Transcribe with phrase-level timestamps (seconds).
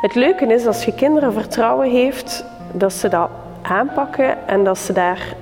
[0.00, 3.28] Het leuke is als je kinderen vertrouwen heeft, dat ze dat
[3.62, 5.34] aanpakken en dat ze daar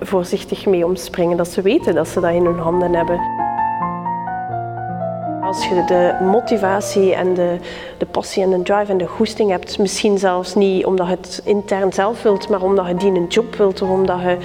[0.00, 1.36] voorzichtig mee omspringen.
[1.36, 3.20] Dat ze weten dat ze dat in hun handen hebben.
[5.42, 7.56] Als je de motivatie en de,
[7.98, 11.42] de passie en de drive en de goesting hebt, misschien zelfs niet omdat je het
[11.44, 14.36] intern zelf wilt, maar omdat je die een job wilt of omdat je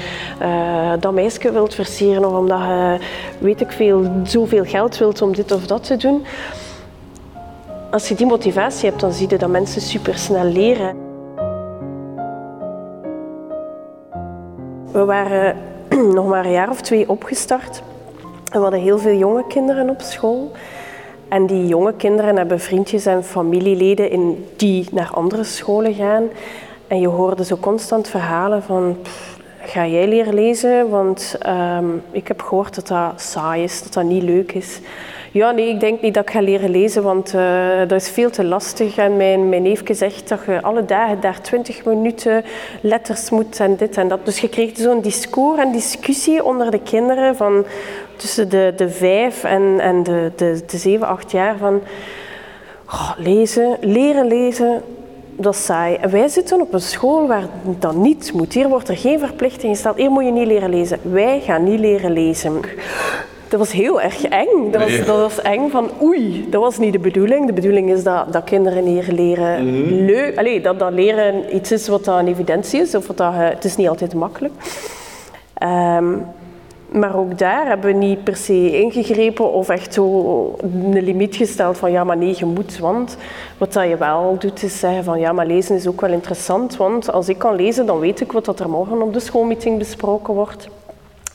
[0.42, 2.98] uh, dat meisje wilt versieren of omdat je,
[3.38, 6.26] weet ik veel, zoveel geld wilt om dit of dat te doen.
[7.92, 10.96] Als je die motivatie hebt, dan zie je dat mensen supersnel leren.
[14.92, 15.58] We waren
[16.18, 17.84] nog maar een jaar of twee opgestart.
[18.52, 20.52] En we hadden heel veel jonge kinderen op school.
[21.28, 26.24] En die jonge kinderen hebben vriendjes en familieleden in, die naar andere scholen gaan.
[26.88, 28.98] En je hoorde zo constant verhalen van...
[29.62, 30.90] ga jij leren lezen?
[30.90, 34.80] Want um, ik heb gehoord dat dat saai is, dat dat niet leuk is.
[35.34, 38.30] Ja, nee, ik denk niet dat ik ga leren lezen, want uh, dat is veel
[38.30, 38.98] te lastig.
[38.98, 42.44] En mijn, mijn neefje zegt dat je alle dagen daar twintig minuten
[42.82, 44.26] letters moet en dit en dat.
[44.26, 47.66] Dus je kreeg zo'n discours en discussie onder de kinderen van
[48.16, 51.82] tussen de, de vijf en, en de, de, de zeven, acht jaar van
[53.18, 54.82] lezen, leren lezen,
[55.36, 55.96] dat is saai.
[55.96, 58.54] En wij zitten op een school waar dat niet moet.
[58.54, 59.98] Hier wordt er geen verplichting gesteld.
[59.98, 61.00] Hier moet je niet leren lezen.
[61.02, 62.60] Wij gaan niet leren lezen
[63.52, 64.72] dat was heel erg eng.
[64.72, 67.46] Dat was, dat was eng van oei, dat was niet de bedoeling.
[67.48, 70.38] De bedoeling is dat, dat kinderen hier leren mm leuk.
[70.38, 72.96] Allee, dat, dat leren iets is wat dat een evidentie is.
[72.96, 74.54] Of wat dat, het is niet altijd makkelijk.
[75.64, 76.26] Um,
[76.92, 81.78] maar ook daar hebben we niet per se ingegrepen of echt zo een limiet gesteld
[81.78, 82.78] van ja, maar nee, je moet.
[82.78, 83.18] Want
[83.58, 86.78] wat dat je wel doet is zeggen van ja, maar lezen is ook wel interessant.
[86.78, 89.78] Want als ik kan lezen, dan weet ik wat dat er morgen op de schoolmeeting
[89.78, 90.68] besproken wordt.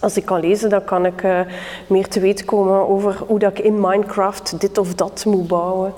[0.00, 1.40] Als ik kan lezen, dan kan ik uh,
[1.86, 5.92] meer te weten komen over hoe dat ik in Minecraft dit of dat moet bouwen.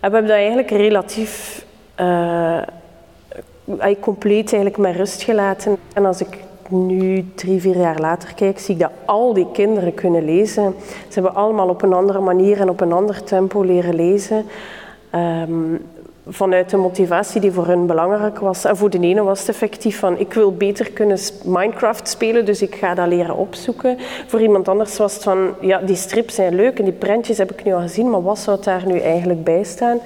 [0.00, 1.64] En we hebben dat eigenlijk relatief
[2.00, 2.58] uh,
[4.00, 5.76] compleet eigenlijk met rust gelaten.
[5.92, 9.94] En als ik nu drie, vier jaar later kijk, zie ik dat al die kinderen
[9.94, 10.74] kunnen lezen.
[11.08, 14.44] Ze hebben allemaal op een andere manier en op een ander tempo leren lezen.
[15.14, 15.86] Um,
[16.28, 18.64] vanuit de motivatie die voor hun belangrijk was.
[18.64, 22.62] En voor de ene was het effectief van ik wil beter kunnen Minecraft spelen, dus
[22.62, 23.96] ik ga dat leren opzoeken.
[24.26, 27.52] Voor iemand anders was het van ja, die strips zijn leuk en die prentjes heb
[27.52, 30.00] ik nu al gezien, maar wat zou daar nu eigenlijk bij staan?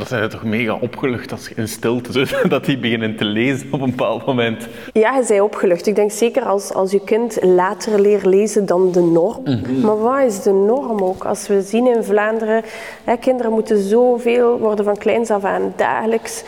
[0.00, 3.80] Dat zijn toch mega opgelucht als je in stilte dat die beginnen te lezen op
[3.80, 4.68] een bepaald moment.
[4.92, 5.86] Ja, je bent opgelucht.
[5.86, 9.42] Ik denk zeker als, als je kind later leert lezen dan de norm.
[9.44, 9.80] Mhm.
[9.80, 11.24] Maar wat is de norm ook?
[11.24, 12.62] Als we zien in Vlaanderen,
[13.04, 16.42] hè, kinderen moeten zoveel worden van kleins af aan dagelijks.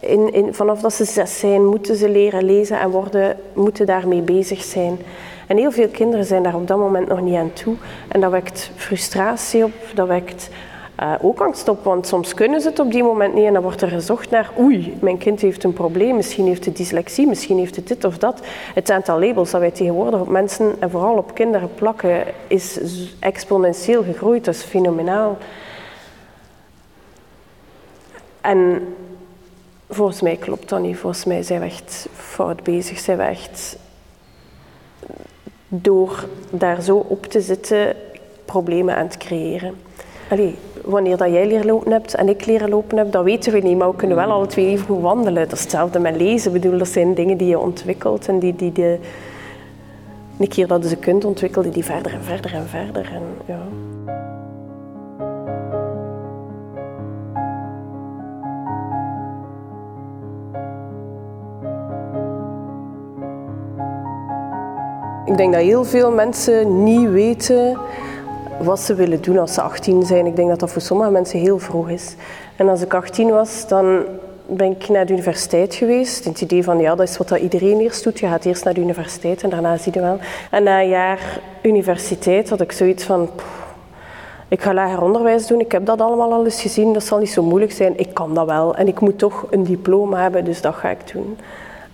[0.00, 4.22] In, in, vanaf dat ze zes zijn, moeten ze leren lezen en worden, moeten daarmee
[4.22, 4.98] bezig zijn.
[5.46, 7.74] En heel veel kinderen zijn daar op dat moment nog niet aan toe.
[8.08, 10.48] En dat wekt frustratie op, dat wekt
[11.00, 13.62] uh, ook angst op, want soms kunnen ze het op die moment niet en dan
[13.62, 17.58] wordt er gezocht naar oei, mijn kind heeft een probleem, misschien heeft het dyslexie, misschien
[17.58, 18.40] heeft het dit of dat.
[18.74, 22.80] Het aantal labels dat wij tegenwoordig op mensen en vooral op kinderen plakken is
[23.18, 25.38] exponentieel gegroeid, dat is fenomenaal.
[28.40, 28.94] En
[29.88, 33.78] volgens mij klopt dat niet, volgens mij zijn we echt fout bezig, zijn we echt
[35.68, 37.96] door daar zo op te zitten
[38.44, 39.74] problemen aan het creëren.
[40.30, 43.58] Allee, wanneer dat jij leren lopen hebt en ik leren lopen heb, dat weten we
[43.58, 43.78] niet.
[43.78, 45.48] Maar we kunnen wel alle twee even goed wandelen.
[45.48, 46.52] Dat is hetzelfde met lezen.
[46.52, 48.98] Bedoel, dat zijn dingen die je ontwikkelt en die, die de...
[50.38, 53.10] Een keer dat je ze kunt ontwikkelen, die verder en verder en verder.
[53.12, 53.60] En, ja.
[65.24, 67.78] Ik denk dat heel veel mensen niet weten
[68.66, 70.26] wat ze willen doen als ze 18 zijn.
[70.26, 72.14] Ik denk dat dat voor sommige mensen heel vroeg is.
[72.56, 74.04] En als ik 18 was, dan
[74.46, 76.24] ben ik naar de universiteit geweest.
[76.24, 78.18] Het idee van, ja, dat is wat dat iedereen eerst doet.
[78.18, 80.18] Je gaat eerst naar de universiteit en daarna zie je wel.
[80.50, 83.30] En na een jaar universiteit had ik zoiets van...
[84.48, 87.30] ik ga lager onderwijs doen, ik heb dat allemaal al eens gezien, dat zal niet
[87.30, 87.98] zo moeilijk zijn.
[87.98, 91.12] Ik kan dat wel en ik moet toch een diploma hebben, dus dat ga ik
[91.12, 91.38] doen.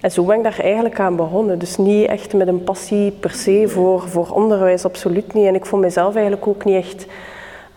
[0.03, 1.59] En zo ben ik daar eigenlijk aan begonnen.
[1.59, 5.47] Dus niet echt met een passie per se voor, voor onderwijs, absoluut niet.
[5.47, 7.07] En ik vond mezelf eigenlijk ook niet echt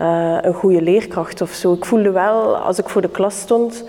[0.01, 1.74] uh, een goede leerkracht of zo.
[1.74, 3.83] Ik voelde wel, als ik voor de klas stond,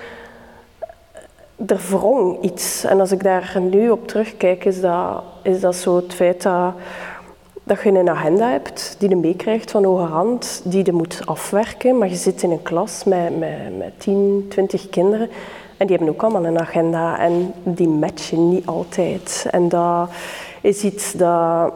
[1.66, 2.84] er wrong iets.
[2.84, 6.72] En als ik daar nu op terugkijk, is dat, is dat zo het feit dat,
[7.66, 11.98] dat je een agenda hebt die je meekrijgt van hoge hand, die je moet afwerken.
[11.98, 15.28] Maar je zit in een klas met, met, met 10, 20 kinderen
[15.76, 19.46] en die hebben ook allemaal een agenda en die matchen niet altijd.
[19.50, 20.10] En dat
[20.60, 21.72] is iets dat,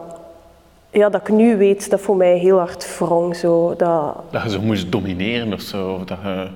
[0.89, 3.35] ja, dat ik nu weet dat voor mij heel hard wrong.
[3.35, 4.15] Zo, dat...
[4.31, 5.93] dat je zo moest domineren of zo.
[5.93, 6.47] Of dat je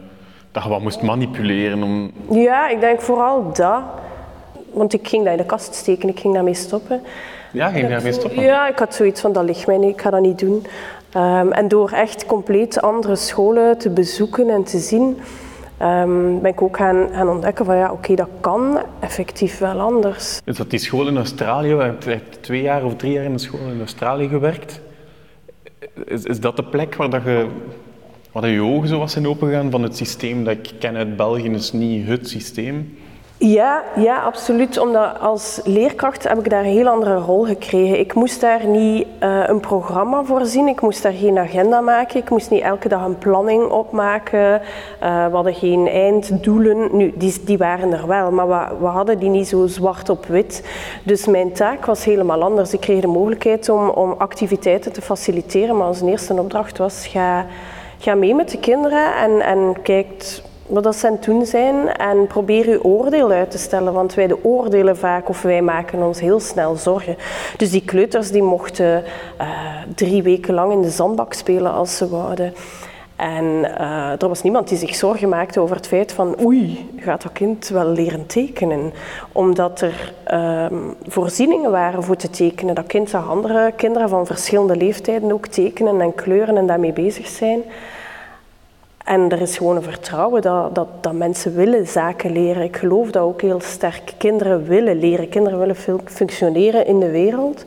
[0.52, 2.12] dat je wat moest manipuleren om...
[2.30, 3.82] Ja, ik denk vooral dat.
[4.72, 7.02] Want ik ging dat in de kast steken, ik ging daarmee stoppen.
[7.56, 8.44] Ja, ging je daarmee stoppen?
[8.44, 10.66] Ja, ik had zoiets van, dat ligt mij niet, ik ga dat niet doen.
[11.12, 15.18] Ehm, en door echt compleet andere scholen te bezoeken en te zien,
[15.82, 20.40] um, ben ik ook gaan, gaan ontdekken van ja, oké, dat kan effectief wel anders.
[20.46, 23.40] Is dat die school in Australië, je hebt twee jaar of drie jaar in een
[23.40, 24.82] school in Australië gewerkt.
[26.06, 27.48] Is, is dat de plek waar dat je,
[28.32, 31.50] waar je ogen zo was zijn opengegaan van het systeem dat ik ken uit België,
[31.50, 32.98] is niet het systeem?
[33.38, 34.78] Ja, ja, absoluut.
[34.78, 38.00] Omdat als leerkracht heb ik daar een heel andere rol gekregen.
[38.00, 42.30] Ik moest daar niet uh, een programma voorzien, ik moest daar geen agenda maken, ik
[42.30, 44.62] moest niet elke dag een planning opmaken.
[45.04, 46.98] Uh, we hadden geen einddoelen.
[46.98, 48.48] Nu, die, die waren er wel, maar
[48.80, 50.64] we, hadden die niet zo zwart op wit.
[51.04, 52.74] Dus mijn taak was helemaal anders.
[52.74, 57.46] Ik kreeg de mogelijkheid om, om activiteiten te faciliteren, maar onze eerste opdracht was: ga,
[57.98, 62.68] ga mee met de kinderen en, en kijk wat dat het doen zijn en probeer
[62.68, 66.40] uw oordeel uit te stellen, want wij de oordelen vaak of wij maken ons heel
[66.40, 67.18] snel zorgen.
[67.58, 69.04] Dus die kleuters die mochten
[69.42, 69.48] uh,
[69.96, 72.54] drie weken lang in de zandbak spelen als ze wouden.
[73.16, 77.22] En uh, er was niemand die zich zorgen maakte over het feit van oei, gaat
[77.22, 78.94] dat kind wel leren tekenen?
[79.32, 80.66] Omdat er uh,
[81.08, 82.76] voorzieningen waren voor te tekenen.
[82.76, 87.28] Dat kind zag andere kinderen van verschillende leeftijden ook tekenen en kleuren en daarmee bezig
[87.28, 87.64] zijn.
[89.06, 92.64] En er is gewoon een vertrouwen dat, dat, dat mensen willen zaken leren.
[92.64, 94.14] Ik geloof dat ook heel sterk.
[94.18, 95.76] Kinderen willen leren, kinderen willen
[96.06, 97.64] functioneren in de wereld.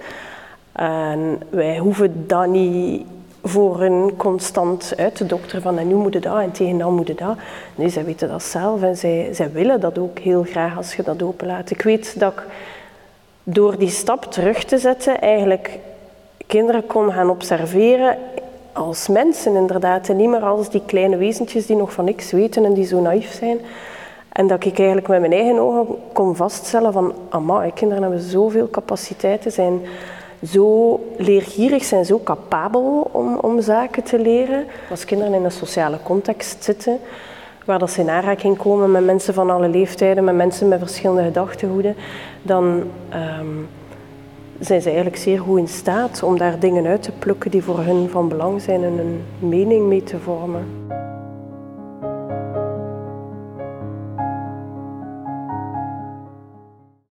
[0.72, 3.06] En wij hoeven dat niet
[3.42, 6.94] voor hun constant uit te dokteren van en nu moet het dat en tegen dan
[6.94, 7.36] moet dat.
[7.74, 11.02] Nee, zij weten dat zelf en zij, zij willen dat ook heel graag als je
[11.02, 11.70] dat openlaat.
[11.70, 12.42] Ik weet dat ik
[13.42, 15.78] door die stap terug te zetten eigenlijk
[16.46, 18.16] kinderen kon gaan observeren
[18.78, 20.08] als mensen inderdaad.
[20.08, 23.00] En niet meer als die kleine wezentjes die nog van niks weten en die zo
[23.00, 23.58] naïef zijn.
[24.32, 28.70] En dat ik eigenlijk met mijn eigen ogen kon vaststellen van, amai, kinderen hebben zoveel
[28.70, 29.80] capaciteiten, zijn
[30.46, 34.66] zo leergierig, zijn zo capabel om, om zaken te leren.
[34.90, 36.98] Als kinderen in een sociale context zitten,
[37.64, 41.22] waar dat ze in aanraking komen met mensen van alle leeftijden, met mensen met verschillende
[41.22, 41.96] gedachtegoeden,
[42.42, 42.82] dan
[43.40, 43.68] um,
[44.60, 47.80] zijn ze eigenlijk zeer goed in staat om daar dingen uit te plukken die voor
[47.82, 50.64] hen van belang zijn en een mening mee te vormen.